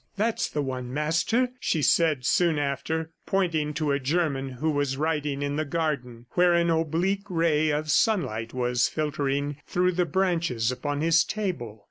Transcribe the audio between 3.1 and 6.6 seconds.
pointing to a German who was writing in the garden, where